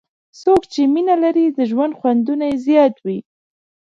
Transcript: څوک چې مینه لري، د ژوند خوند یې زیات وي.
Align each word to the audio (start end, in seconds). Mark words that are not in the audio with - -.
څوک 0.41 0.61
چې 0.73 0.81
مینه 0.93 1.15
لري، 1.23 1.45
د 1.49 1.59
ژوند 1.71 1.93
خوند 1.99 2.27
یې 2.43 2.51
زیات 2.65 2.95
وي. 3.05 3.19